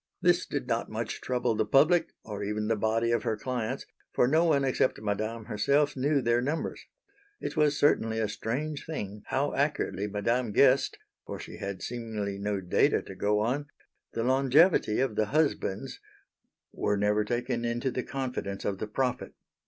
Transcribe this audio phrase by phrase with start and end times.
[0.19, 4.27] This did not much trouble the public, or even the body of her clients, for
[4.27, 6.81] no one except Madame herself knew their numbers.
[7.39, 12.61] It was certainly a strange thing how accurately Madame guessed, for she had seemingly no
[12.61, 13.67] data to go on
[14.13, 15.99] the longevity of the husbands
[16.73, 19.35] were never taken into the confidence of the prophet.